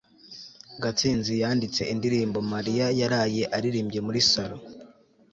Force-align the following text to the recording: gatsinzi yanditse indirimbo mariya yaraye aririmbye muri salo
gatsinzi 0.83 1.33
yanditse 1.43 1.81
indirimbo 1.93 2.39
mariya 2.53 2.85
yaraye 2.99 3.43
aririmbye 3.57 3.99
muri 4.07 4.19
salo 4.31 4.57